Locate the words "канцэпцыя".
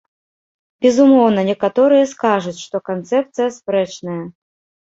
2.91-3.55